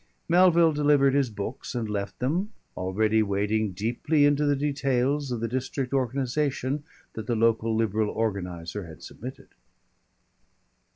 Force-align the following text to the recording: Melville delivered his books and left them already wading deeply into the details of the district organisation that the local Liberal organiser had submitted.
Melville 0.27 0.73
delivered 0.73 1.13
his 1.13 1.29
books 1.29 1.75
and 1.75 1.87
left 1.87 2.17
them 2.17 2.51
already 2.75 3.21
wading 3.21 3.73
deeply 3.73 4.25
into 4.25 4.47
the 4.47 4.55
details 4.55 5.31
of 5.31 5.41
the 5.41 5.47
district 5.47 5.93
organisation 5.93 6.83
that 7.13 7.27
the 7.27 7.35
local 7.35 7.75
Liberal 7.75 8.09
organiser 8.09 8.87
had 8.87 9.03
submitted. 9.03 9.49